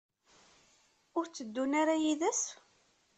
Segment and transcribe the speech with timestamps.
[1.17, 2.41] Ur tteddun ara yid-s?